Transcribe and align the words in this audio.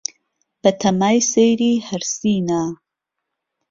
به 0.61 0.71
تهمای 0.81 1.19
سهیری 1.31 1.73
ههرسینه 1.87 2.61